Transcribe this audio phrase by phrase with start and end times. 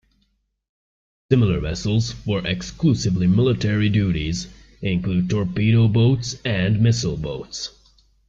[1.31, 4.47] Similar vessels for exclusively military duties
[4.81, 7.69] include torpedo boats and missile boats.